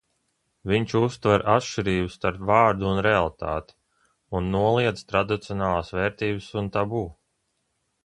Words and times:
Viņš 0.69 0.95
uzsver 0.99 1.43
atšķirību 1.55 2.09
starp 2.13 2.41
vārdu 2.51 2.89
un 2.93 3.03
realitāti 3.09 3.77
un 4.41 4.51
noliedz 4.59 5.07
tradicionālās 5.13 5.97
vērtības 6.01 6.53
un 6.65 6.77
tabu. 6.79 7.09